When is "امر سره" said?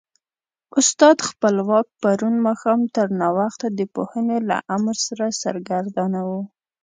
4.75-5.25